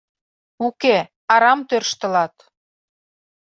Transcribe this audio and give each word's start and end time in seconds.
Уке, 0.65 0.97
арам 1.33 1.59
тӧрштылат! 1.69 2.33